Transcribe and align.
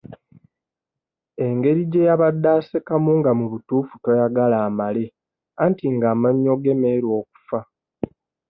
Engeri 1.45 1.81
gye 1.91 2.07
yabadde 2.09 2.49
asekamu 2.57 3.11
nga 3.19 3.31
mu 3.39 3.45
butuufu 3.51 3.93
toyagala 4.03 4.57
amale 4.67 5.03
anti 5.63 5.85
ng'amannyo 5.95 6.53
ge 6.63 6.73
meeru 6.81 7.09
okufa. 7.19 7.59